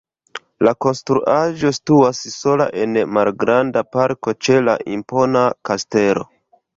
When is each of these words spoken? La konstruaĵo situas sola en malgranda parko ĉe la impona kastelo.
La 0.67 0.71
konstruaĵo 0.85 1.71
situas 1.79 2.21
sola 2.35 2.65
en 2.85 2.97
malgranda 3.17 3.83
parko 3.97 4.33
ĉe 4.47 4.57
la 4.69 4.75
impona 4.95 5.45
kastelo. 5.71 6.25